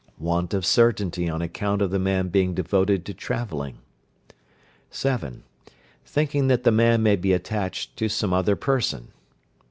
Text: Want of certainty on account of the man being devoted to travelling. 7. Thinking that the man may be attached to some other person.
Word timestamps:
Want 0.17 0.55
of 0.55 0.65
certainty 0.65 1.29
on 1.29 1.43
account 1.43 1.79
of 1.79 1.91
the 1.91 1.99
man 1.99 2.29
being 2.29 2.55
devoted 2.55 3.05
to 3.05 3.13
travelling. 3.13 3.77
7. 4.89 5.43
Thinking 6.07 6.47
that 6.47 6.63
the 6.63 6.71
man 6.71 7.03
may 7.03 7.15
be 7.15 7.33
attached 7.33 7.95
to 7.97 8.09
some 8.09 8.33
other 8.33 8.55
person. 8.55 9.09